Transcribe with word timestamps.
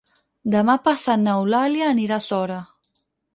Demà 0.53 0.75
passat 0.87 1.21
n'Eulàlia 1.25 1.91
anirà 1.93 2.19
a 2.19 2.25
Sora. 2.29 2.59